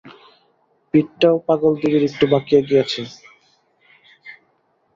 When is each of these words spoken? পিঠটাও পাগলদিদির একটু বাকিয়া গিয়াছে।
পিঠটাও 0.93 1.35
পাগলদিদির 1.47 2.03
একটু 2.09 2.25
বাকিয়া 2.33 2.61
গিয়াছে। 2.61 3.01